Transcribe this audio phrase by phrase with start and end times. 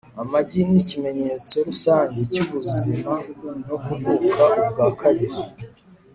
[0.21, 3.13] amagi nikimenyetso rusange cyubuzima
[3.67, 5.41] no kuvuka ubwa kabiri